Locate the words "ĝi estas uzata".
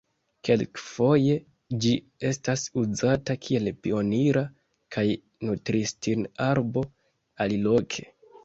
1.83-3.37